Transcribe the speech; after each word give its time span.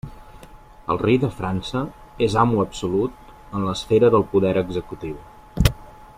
El 0.93 0.99
rei 1.01 1.19
de 1.23 1.29
França 1.41 1.83
és 2.29 2.39
amo 2.45 2.63
absolut 2.65 3.31
en 3.37 3.69
l'esfera 3.69 4.11
del 4.17 4.27
poder 4.33 4.57
executiu. 4.65 5.71